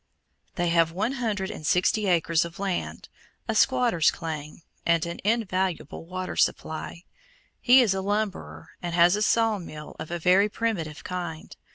[0.55, 3.07] They have one hundred and sixty acres of land,
[3.47, 6.93] a "Squatter's claim," and an invaluable water power.
[7.59, 11.55] He is a lumberer, and has a saw mill of a very primitive kind.